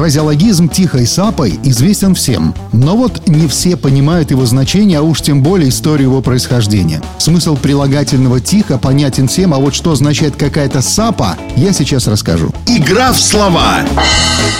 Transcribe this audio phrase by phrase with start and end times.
[0.00, 2.54] Фразеологизм «тихой сапой» известен всем.
[2.72, 7.02] Но вот не все понимают его значение, а уж тем более историю его происхождения.
[7.18, 12.50] Смысл прилагательного «тихо» понятен всем, а вот что означает какая-то сапа, я сейчас расскажу.
[12.66, 13.80] Игра в слова.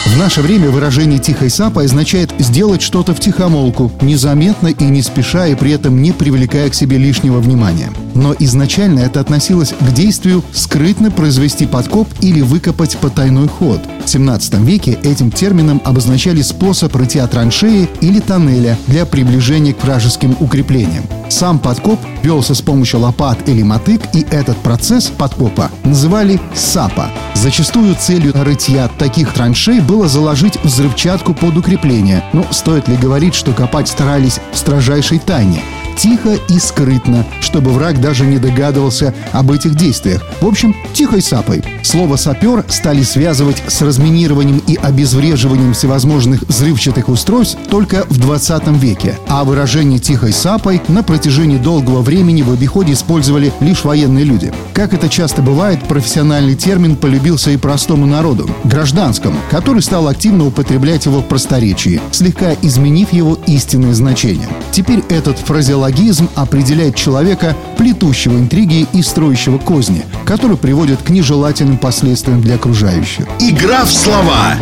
[0.05, 5.47] В наше время выражение «тихой сапой» означает сделать что-то в тихомолку, незаметно и не спеша,
[5.47, 7.91] и при этом не привлекая к себе лишнего внимания.
[8.15, 13.80] Но изначально это относилось к действию скрытно произвести подкоп или выкопать потайной ход.
[14.11, 20.37] В 17 веке этим термином обозначали способ рытья траншеи или тоннеля для приближения к вражеским
[20.41, 21.05] укреплениям.
[21.29, 27.09] Сам подкоп велся с помощью лопат или мотык, и этот процесс подкопа называли сапа.
[27.35, 32.25] Зачастую целью рытья таких траншей было заложить взрывчатку под укрепление.
[32.33, 35.63] Но стоит ли говорить, что копать старались в строжайшей тайне?
[35.97, 40.23] Тихо и скрытно, чтобы враг даже не догадывался об этих действиях.
[40.40, 41.65] В общем, тихой сапой.
[41.82, 49.18] Слово «сапер» стали связывать с разминированием и обезвреживанием всевозможных взрывчатых устройств только в 20 веке.
[49.26, 54.52] А выражение «тихой сапой» на протяжении долгого времени в обиходе использовали лишь военные люди.
[54.73, 61.07] Как это часто бывает, профессиональный термин полюбился и простому народу, гражданскому, который стал активно употреблять
[61.07, 64.47] его в просторечии, слегка изменив его истинное значение.
[64.70, 66.94] Теперь этот фразеологизм определяет
[67.41, 73.26] человека, плетущего интриги и строящего козни, которые приводят к нежелательным последствиям для окружающих.
[73.41, 74.56] Игра в слова.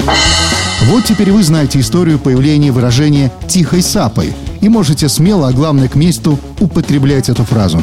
[0.87, 5.95] Вот теперь вы знаете историю появления выражения «тихой сапой» и можете смело, а главное к
[5.95, 7.83] месту, употреблять эту фразу.